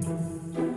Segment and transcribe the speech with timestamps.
[0.00, 0.73] Música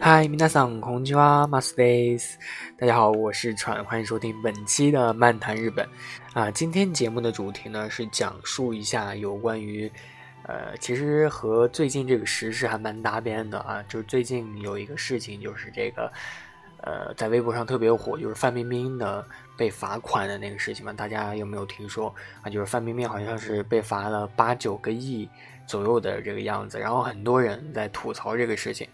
[0.00, 2.38] 嗨，皆さんこんにちは、マスです。
[2.78, 5.84] 大家好，我是川，欢迎收听本期的漫谈日本。
[6.32, 9.90] 啊，今天节目的主题呢是讲述一下有关于，
[10.44, 13.82] 呃，其实和最近这个时事还蛮搭边的啊。
[13.88, 16.12] 就是最近有一个事情，就是这个，
[16.82, 20.92] 呃，在微博上特别火，就是范冰冰的被罚款的那个事情嘛。
[20.92, 22.48] 大家有没有听说啊？
[22.48, 25.28] 就是范冰冰好像是被罚了八九个亿
[25.66, 28.86] 左右的这个样子，然后很多人在吐槽这个事情。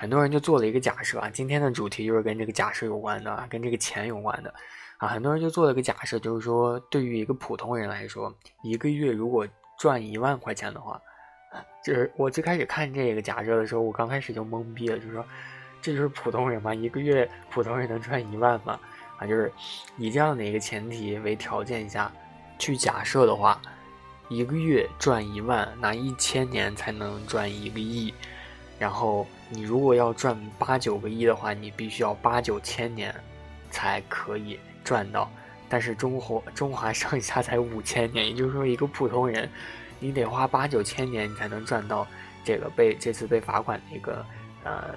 [0.00, 4.50] 很多人就做了一个假设啊，今天的主题就是跟这个假设有关的，跟这个钱有关的
[4.96, 5.06] 啊。
[5.06, 9.46] 很多人就做了个假设，就是说对于一个普通人来说，一个月如果
[9.78, 10.98] 赚一万块钱的话，
[11.84, 15.22] 就是我最开始看这个假设的时候，我刚开始就懵逼了，就是说
[15.82, 16.74] 这就是普通人吗？
[16.74, 18.80] 一个月普通人能赚一万吗？
[19.18, 19.52] 啊，就是
[19.98, 22.10] 以这样的一个前提为条件下
[22.58, 23.60] 去假设的话，
[24.30, 28.14] 一个月赚一万，那一千年才能赚一个亿。
[28.78, 33.14] 然后你如果要赚八九个亿的话，你必须要八九千年
[33.70, 35.30] 才可以赚到。
[35.68, 39.48] 但是中国中华 上下才五千年，也就是说一个普通人，
[39.98, 42.06] 你得花八九千年你才能赚到
[42.44, 44.24] 这个被这次被罚款的一个
[44.64, 44.94] 呃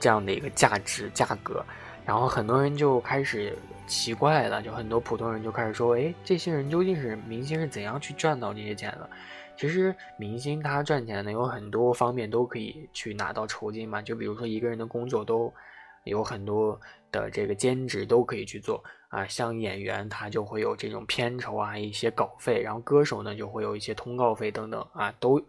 [0.00, 1.64] 这样的一个价值价格。
[2.06, 9.08] 然后很多人就开始奇怪了，就很多普通人就开始说：“哎，这些人究竟是明星是怎样去赚到这些钱的？”
[9.56, 14.02] 其实明星他赚钱呢，有很多方面都可以去拿到酬金嘛。
[14.02, 15.52] 就比如说一个人的工作都
[16.04, 19.26] 有很多的这个兼职都可以去做啊。
[19.26, 25.40] 像演员他就会有这种片酬啊，一些稿费，然后歌手呢就会有一些通告费等等啊，都。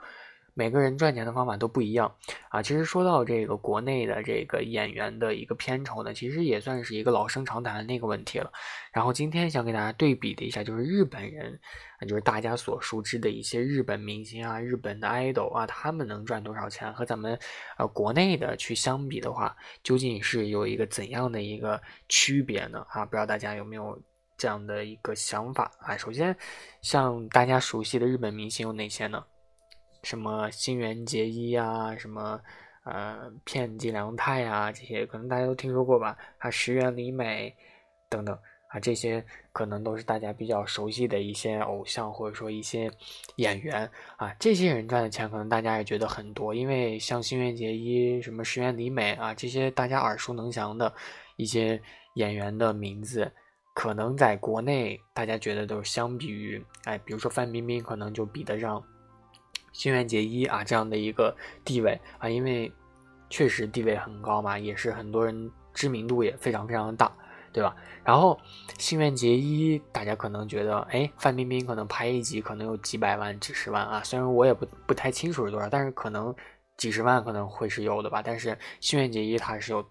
[0.58, 2.16] 每个人赚钱的方法都不一样
[2.48, 2.62] 啊！
[2.62, 8.50] 其实说到这个国内的这个演员的一个片酬呢，其实也算是一个老生常谈的那个问题了。
[8.94, 11.60] 然后今天想给大家对比的一下，就是日本人，
[12.08, 16.94] 就是大家所熟知的一些日本明星啊、日本的 idol 啊，他们能赚多少钱？
[16.94, 17.38] 和咱们
[17.78, 22.80] 呃国内的去相比的话，究竟是有一个怎样的一个区别呢？
[22.92, 24.02] 啊，不知道大家有没有
[24.38, 25.98] 这样的一个想法啊？
[25.98, 26.34] 首先，
[26.82, 29.22] 像大家熟悉的日本明星有哪些呢？
[30.06, 32.40] 什么新垣结衣啊，什么
[32.84, 36.16] 呃片寄凉太啊，这些可能大家都听说过吧？
[36.38, 37.52] 啊，石原里美
[38.08, 42.88] 等等啊，这些可能都是大家比较熟悉的一些偶像或者说一些
[43.38, 44.32] 演员啊。
[44.40, 50.94] 这些人赚的钱可能大家也觉得很多，因为像新垣结衣、什么石原里美啊，这些大家耳熟能详的
[51.36, 51.82] 一些
[52.14, 53.32] 演员的名字，
[53.74, 58.84] 可能在国内大家觉得都是相比于哎，比如说范冰冰，可能就比得上。
[59.76, 62.72] 新垣结衣啊，这样的一个地位啊，因为
[63.30, 67.12] 确实地位很高嘛，也是很多人知名度也非常非常的大，
[67.52, 67.76] 对吧？
[68.02, 68.40] 然后
[68.78, 76.34] 新垣结衣，大家可能觉得，哎，范冰冰可能拍一集可能有几百万、几十万啊，虽然我也不不太清楚是多少，但是可能
[76.78, 78.22] 几十万可能会是有的吧。
[78.24, 79.86] 但是新垣结衣她是有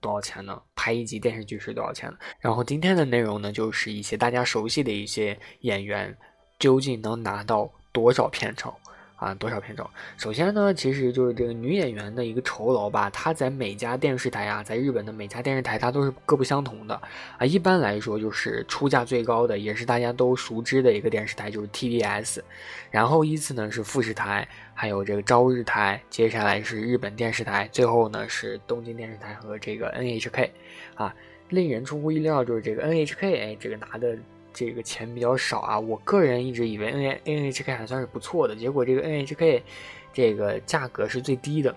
[0.00, 0.62] 多少钱呢？
[0.76, 2.16] 拍一集电视剧是多少钱呢？
[2.38, 6.16] 然后今天的内容呢，就是一些大家熟悉的一些演员，
[6.60, 8.72] 究竟能拿到多少片酬？
[9.16, 9.88] 啊，多少片酬？
[10.16, 13.08] 首先呢，其实就是这个女演员的一个酬劳吧。
[13.10, 17.00] 她在每家电视台啊，在日本的每家电视台，它都是各不相同的
[17.38, 17.46] 啊。
[17.46, 22.40] 一般来说，就是出价最高的，也是大家都熟知的一个电视台，就是 TBS。
[22.90, 30.50] 然后依次呢是富士台，还有这个朝日台，接下来是日本电视台，最后呢是东京电视台和这个 NHK。
[30.96, 31.14] 啊，
[31.50, 34.18] 令人出乎意料，就是这个 NHK，哎，这个拿的。
[34.54, 39.62] 这个钱比较少啊，我个人一直以为 N N H K 还算是不错的，结果这个 N H K
[40.12, 41.76] 这个价格是最低的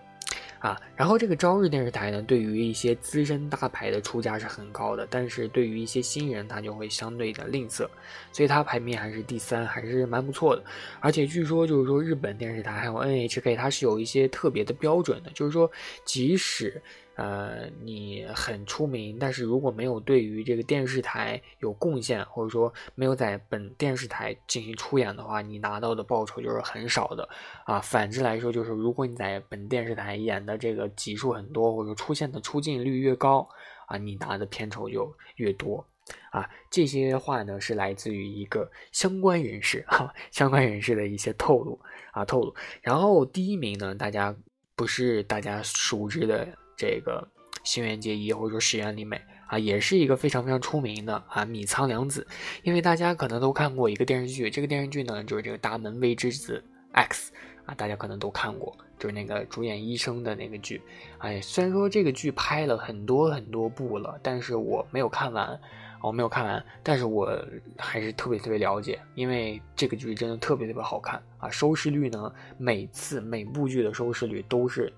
[0.59, 0.79] 啊。
[0.95, 7.87] 然后这个朝日电视台呢，对于一些资深大牌的出价是很高的，但是对于一些新人，它就会相对的吝啬，
[8.31, 10.63] 所以它排名还是第三，还是蛮不错的。
[10.99, 15.69] 而且据说就是说日本电视台还有 N H K，它是有一些特别的标准的，就是说
[16.05, 16.79] 即使。
[17.17, 27.27] 呃，你很出名，但是如果没有对于这个电视台有贡献，或者说没有在本电视台进行出演的话，你拿到的报酬就是很少的
[27.65, 27.79] 啊。
[27.79, 33.49] 反之来说，就是如果你在本电视台演的这个集数很多，或者出现的出镜率越高
[33.87, 35.83] 啊，你拿的片酬就越多
[36.29, 36.47] 啊。
[36.69, 41.79] 这些话呢是来自于一个相关人士哈，相关人士的一些透露
[42.11, 42.55] 啊透露。
[42.81, 44.35] 然后第一名呢，大家。
[44.77, 46.47] 不是大家熟知的
[46.77, 47.27] 这个
[47.63, 52.25] 新垣结衣或者说石原里美啊，也是一个非常非常出名的啊米仓凉子。
[52.63, 56.63] 因为大家可能都看过一个电视剧，这个电视剧呢就是这个大门未知子
[56.93, 57.33] X
[57.65, 60.81] 啊，大家可能都看过，就是那个主演医生的那个剧。
[61.17, 65.59] 哎，虽然说这个剧拍了很多很多部了，但是我没有看完。
[65.99, 67.43] 我没有看完，但是我
[67.75, 71.49] 还是特别特别了解，因为这个剧真的特别特别好看啊！
[71.49, 74.93] 收视率呢，每次每部剧的收视率都是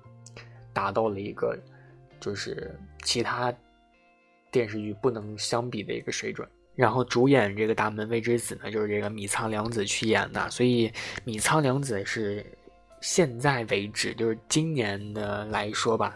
[0.79, 1.57] 达到了一个
[2.21, 2.73] 就是
[3.03, 3.53] 其他
[4.49, 6.47] 电视剧不能相比的一个水准。
[6.73, 10.89] 然后主演这个大门未知子呢，就是这个米仓凉子去演的，所以
[11.25, 12.45] 米仓凉子是
[13.01, 16.15] 现在为止就是今年的来说吧。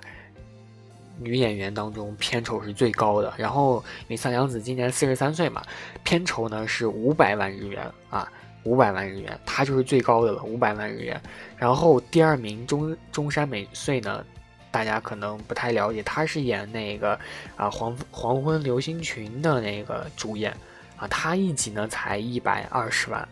[1.19, 5.61] 女演员当中片酬是最高的，然后米仓凉子今年四十三岁嘛，
[6.03, 8.31] 片酬呢是五百万日元啊，
[8.63, 11.21] 五百万日元，她就是最高的了，五百万日元。
[11.57, 14.25] 然后第二名中中山美穗呢，
[14.73, 17.17] 大家可能不太了解，她是演那个
[17.55, 20.51] 啊黄黄昏流星群的那个主演
[20.97, 23.29] 啊，她一集呢才一百二十万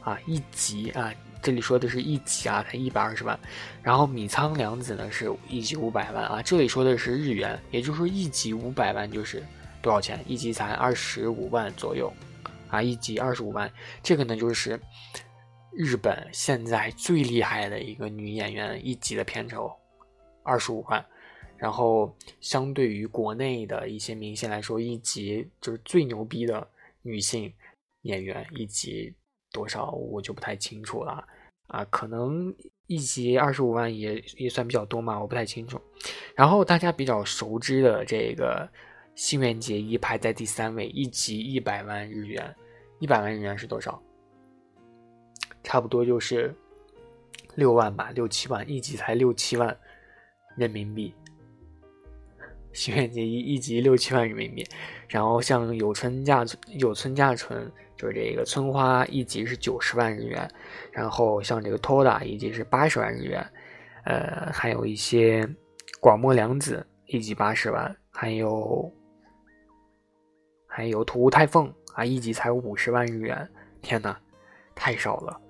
[0.00, 1.12] 啊，一集啊。
[1.40, 3.38] 这里说的是一集啊，才一百二十万，
[3.80, 6.42] 然后米仓凉子呢是一集五百万啊。
[6.42, 9.40] 这里说的是日元，也就是说一集五百万就是
[9.80, 10.18] 多少钱？
[10.26, 12.12] 一集才二十五万左右
[12.68, 13.70] 啊，一集二十五万。
[14.02, 14.80] 这个呢就是
[15.70, 19.70] 日本现在最厉害的一个女演员一集的片酬
[20.48, 21.04] 二十五万，
[21.56, 26.66] 然后相对于国内的一些明星来说，一集就是最牛逼的
[27.02, 27.52] 女性
[28.02, 29.14] 演员一集。
[29.50, 31.26] 多少我就不太清楚了
[31.68, 32.54] 啊，可能
[32.86, 35.80] 一集二十五万也也算比较多嘛，我不太清楚。
[36.36, 38.68] 然后大家比较熟知的这个
[39.14, 42.54] 新垣结衣排在第三位，一集一百万日元，
[42.98, 43.98] 一百万日元是多少？
[45.62, 46.54] 差不多就是
[47.54, 49.74] 六万吧，六七万，一集才六七万
[50.58, 51.14] 人民币。
[52.72, 54.66] 许愿结一一集六七万人民币，
[55.08, 57.70] 然后像有村架有村架纯。
[57.96, 60.48] 就是这个村花一集是九十万日元，
[60.92, 63.44] 然后像这个 Toda 一集是八十万日元，
[64.04, 65.44] 呃，还有一些
[66.00, 68.88] 广末凉子一集八十万，还有
[70.68, 73.50] 还有土屋太凤啊一集才五十万日元，
[73.82, 74.16] 天哪，
[74.76, 75.40] 太少了！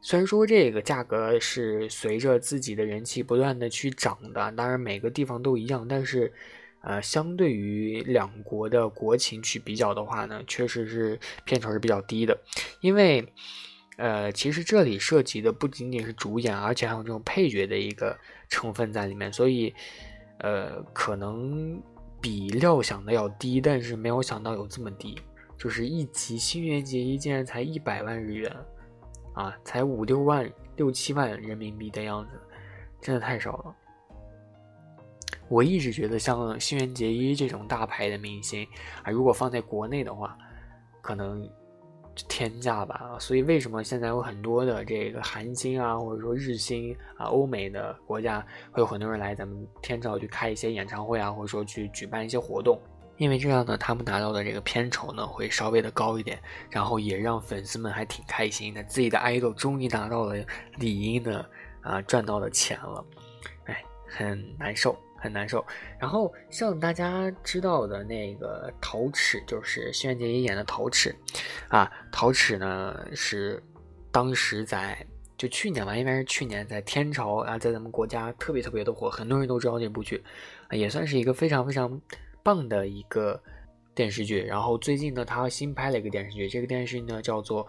[0.00, 6.32] 虽然说这个价格是随着自己的人气不断的去涨的，当然每个地方都一样，但是。
[6.80, 12.38] 呃，相对于两国的国情去比较的话呢，确实是片酬是比较低的，
[12.80, 13.26] 因为，
[13.96, 18.16] 呃，其实这里涉及的不仅仅是主演，而且还有这种配角的一个
[18.48, 19.74] 成分在里面，所以，
[20.38, 21.82] 呃，可能
[22.22, 25.20] 比料想的要低，但是没有想到有这么低，
[25.58, 28.56] 就是一集《新垣结衣》竟然才一百万日元，
[29.38, 32.32] 啊，才五六万、六七万人民币的样子，
[33.00, 33.76] 真的太少了。
[35.48, 38.66] 我一直觉得像新垣结衣这种大牌的明星
[39.04, 40.36] 啊，如果放在国内的话，
[41.00, 41.48] 可能
[42.28, 43.16] 天价吧。
[43.20, 52.76] 所以为什么现在有很多的这个韩星啊，或者说日星啊，欧美的国家会有很多人来咱们天朝去开一些演唱会啊，或者说去举办一些活动？
[53.18, 60.36] 因为这样呢，他们拿到的这个片酬呢会稍微的高一点，然后也让粉丝们还挺开心的，自己的爱豆终于拿到了
[60.76, 61.44] 理应的
[61.82, 63.04] 啊赚到的钱了，
[63.66, 64.98] 哎，很难受。
[65.20, 65.66] 很难受。
[65.98, 71.12] 然后像大家知道的那个陶齿，就是新垣结衣演的陶齿，
[71.66, 73.60] 啊，陶齿呢是
[74.12, 75.04] 当时在
[75.36, 80.22] 就去年吧，应该是去年在天朝啊，在咱们国家特别特别的火，很多人都知道这部剧，
[80.70, 82.00] 也算是一个非常非常
[82.42, 83.40] 棒的一个
[83.94, 84.42] 电视剧。
[84.42, 87.66] 然后最近呢，他新拍了一个电视剧，这个电视剧呢叫做，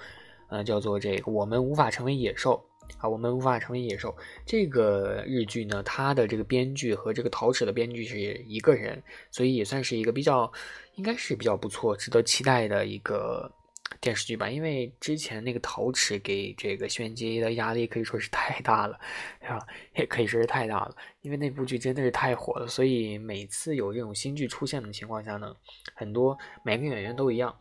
[0.49, 2.63] 呃，叫做这个我们无法成为野兽。
[2.97, 4.15] 啊，我们无法成为野兽。
[4.47, 8.99] 这个日剧呢，它的这个编剧和这个陶齿的编剧是一个人，
[9.29, 10.51] 所以也算是一个比较，
[10.95, 13.51] 应该是比较不错、值得期待的一个
[13.99, 14.49] 电视剧吧。
[14.49, 18.99] 因为之前那个陶瓷给这个轩杰的压力可以说是太大了，
[19.47, 19.59] 啊？
[19.95, 22.67] 也可以说是太大了，因为那部剧真的是太火了。
[22.67, 25.55] 所以每次有这种新剧出现的情况下呢，
[25.93, 27.55] 很多每个演员都一样，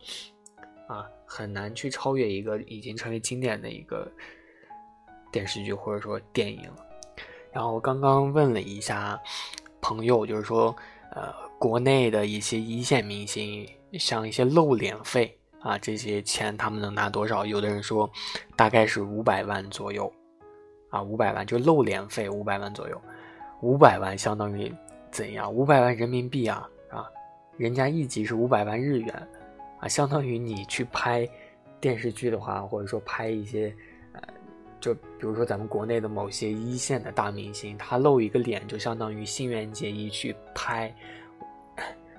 [0.87, 4.11] 啊，很难去超越一个已经成为经典的一个。
[5.31, 6.67] 电视剧或者说电影，
[7.51, 9.21] 然后我刚刚问了一下
[9.79, 10.75] 朋友，就是说，
[11.11, 13.63] 呃，国内的一些一线明星，
[13.99, 17.45] 像一些露脸费啊，这些钱他们能拿多少？
[17.45, 18.09] 有的人说
[18.55, 20.11] 大概是五百万左右，
[20.89, 23.01] 啊，五百万就露脸费五百万左右，
[23.61, 24.73] 五百万相当于
[25.11, 25.51] 怎样？
[25.53, 27.05] 五百万人民币啊啊，
[27.57, 29.27] 人家一集是五百万日元
[29.79, 31.29] 啊，相当于你去拍
[31.79, 33.73] 电视剧的话，或者说拍一些。
[34.81, 40.89] 就比如说咱们国内的某些一线的大明星，他露一个脸就相当于新垣结衣去拍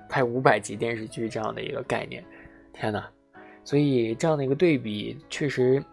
[0.07, 2.23] 拍五百集电视剧这样的一个概念，
[2.71, 3.09] 天哪！
[3.63, 5.83] 所以这样的一个对比，确实，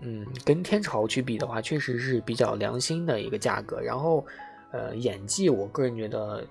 [0.00, 3.80] 嗯，跟天朝去比的话，确实是比较良心的一个价格。
[3.80, 4.24] 然后，
[4.72, 6.46] 呃，演技，我个人觉得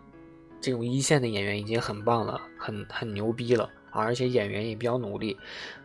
[0.61, 3.69] 这种一线的演员已经很棒了，很很牛逼了。
[3.91, 5.35] 而且演员也比较努力，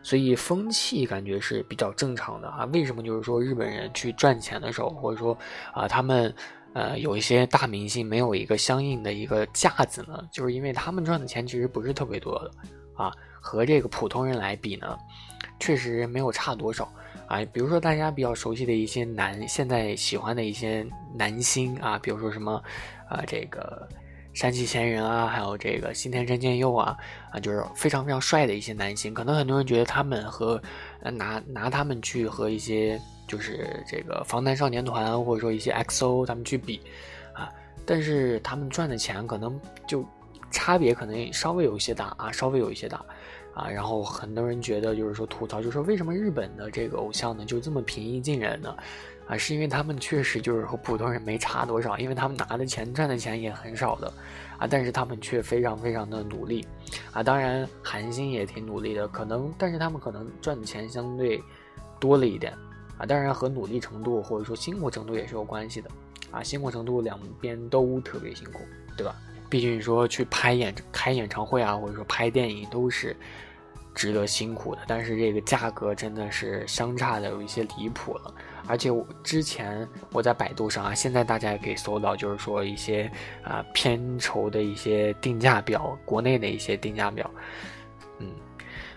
[0.03, 2.63] 所以风气感觉是比较正常的啊。
[2.65, 5.35] 为什么就是说日本人去赚钱的时候，或者说
[5.73, 6.31] 啊，他们
[6.73, 10.23] 呃有一些大明星没有一个相应的一个架子呢？
[10.31, 12.51] 就是因为他们赚的钱其实不是特别多的
[12.95, 14.97] 啊，和这个普通人来比呢，
[15.59, 16.91] 确实没有差多少
[17.27, 17.43] 啊。
[17.53, 22.61] 比如说大家比较熟悉的一些男，现在喜欢的一些男星啊，比如说什么
[23.09, 23.87] 啊这个。
[24.33, 26.97] 山崎贤人啊，还有这个新田真剑佑啊，
[27.31, 29.13] 啊，就是非常非常帅的一些男星。
[29.13, 30.61] 可能很多人觉得他们和
[30.99, 36.81] 拿拿他们去和一些就是这个防弹少年团或者说一些 XO 他们去比
[37.31, 37.49] 啊，
[37.85, 40.05] 但是他们赚的钱可能就
[40.55, 43.03] 差别可能稍微有一些大啊，稍微有一些大
[43.53, 43.69] 啊。
[43.69, 48.73] 然后很多人觉得就是说吐槽，就说为什么日本的这个偶像呢就这么平易近人呢？
[49.27, 54.07] 啊，是因为他们确实就是和普通人没差多少，因为他们拿的钱赚的钱也很少的，
[54.57, 56.65] 啊，但是他们却非常非常的努力，
[57.11, 61.43] 啊，当然韩星也挺努力的，可能，但是他们可能赚的钱相对
[61.99, 62.53] 多了一点，
[62.97, 65.89] 啊，当然和努力程度或者说辛苦程度也是有关系的，
[66.29, 68.59] 啊，辛苦程度两边都特别辛苦，
[68.95, 69.15] 对吧？
[69.49, 73.15] 毕竟说去拍演开演唱会啊，或者说拍电影都是。
[73.97, 78.33] 值得辛苦的，但是这个价格真的是相差的有一些离谱了。
[78.67, 83.09] 而且我之前我在百度上啊，现在大家也可以搜到，就是说一些
[83.41, 87.31] 啊片酬的一些定价表，国内的一些定价表。
[88.19, 88.27] 嗯，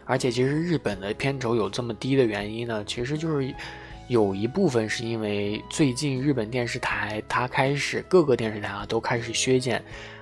[0.04, 3.54] 而且其实日本的片酬有这么低的原因呢，其实就是
[4.08, 9.80] 有一部分是因为最近日本电视台它开始各个电视台啊都开始削减。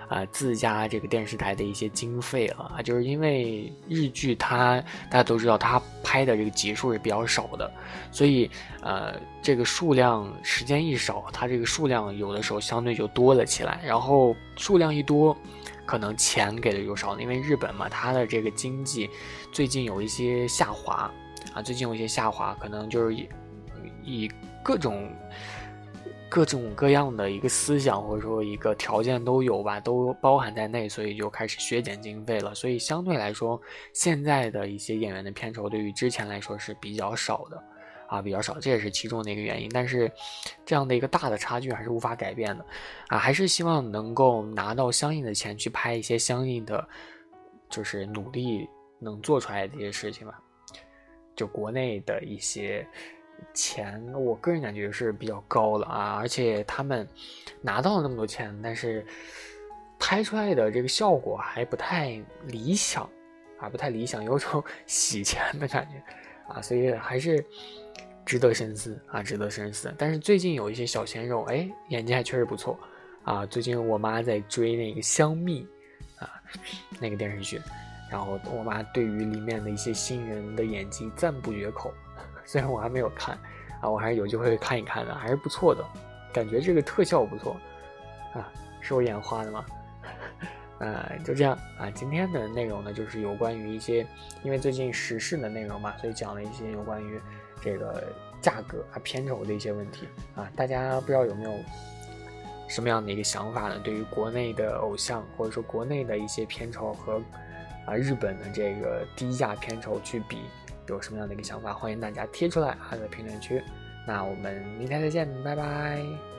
[0.08, 7.70] 啊，自家这个电视台的一些经费了啊，就是因为日剧它大家都知道，它拍的这个集数是比较少的，
[8.12, 8.50] 所以
[8.82, 15.36] 呃，这个数量时间一少，它这个数量有的时候相对就多了起来，然后数量一多，
[15.84, 19.10] 可能钱给的就少了，因为日本嘛，它的这个经济
[19.50, 21.10] 最近有一些下滑
[21.52, 23.28] 啊，最近有一些下滑，可能就是以
[24.04, 24.30] 以
[24.62, 25.10] 各种。
[26.28, 32.54] 各种各样的一个思想或者说一个条件都有吧，都包含在内，所以就开始削减经费了。
[32.54, 33.60] 所以相对来说，
[33.92, 37.64] 现在的一些演员的片酬对于之前来说是比较少的，
[38.08, 39.70] 啊，比较少，这也是其中的一个原因。
[39.72, 40.10] 但是，
[40.64, 42.66] 这样的一个大的差距还是无法改变的，
[43.08, 46.86] 啊，还是希望能够拿到相应的钱去拍一些相应的，
[47.70, 48.68] 就是努力
[48.98, 50.40] 能做出来的一些事情吧。
[51.36, 52.86] 就国内的一些。
[53.54, 57.06] 钱，我个人感觉是比较高了啊，而且他们
[57.60, 59.04] 拿到了那么多钱，但是
[59.98, 63.08] 拍出来的这个效果还不太理想
[63.58, 66.02] 啊，不太理想，有种 洗钱的感觉
[66.52, 67.44] 啊，所以还是
[68.24, 69.94] 值得深思啊，值得深思。
[69.96, 72.78] 但是最近有一些小鲜肉，哎，演技还确实不错
[73.24, 73.46] 啊。
[73.46, 75.62] 最近我妈在追那个《香蜜》
[76.24, 76.30] 啊，
[77.00, 77.60] 那个电视剧，
[78.10, 81.92] 然后我妈对于里面的一些新人的演技赞不绝口。
[82.46, 83.36] 虽然我还没有看，
[83.80, 85.84] 啊，我还是有机会看一看的，还是不错的，
[86.32, 87.56] 感觉这个特效不错，
[88.32, 88.48] 啊，
[88.80, 89.66] 是我眼花的吗？
[90.78, 94.06] 呃，就这样啊，今天的内容呢，就是有关于一些，
[94.42, 97.20] 因为最近时事的内容嘛，所以讲了一些有关于
[97.60, 101.58] 这个价格啊、片酬的一些问题啊，大家不知道有没有
[102.68, 103.80] 什么样的一个想法呢？
[103.82, 107.20] 对于国内的偶像，或者说国内的一些片酬和
[107.86, 110.42] 啊日本的这个低价片酬去比。
[110.94, 113.62] 有什么样的一个想法，欢迎大家贴出来啊，在评论区。
[114.06, 116.35] 那我们明天再见，拜拜。